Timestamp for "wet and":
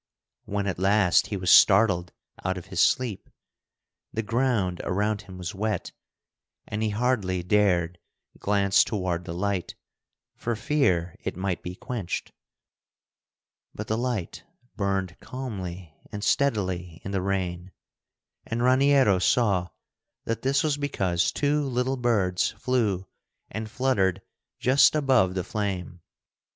5.53-6.81